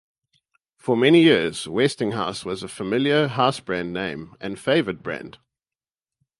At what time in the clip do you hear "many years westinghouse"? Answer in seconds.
0.97-2.43